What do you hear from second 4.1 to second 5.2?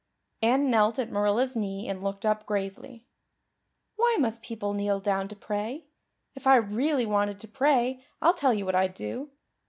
must people kneel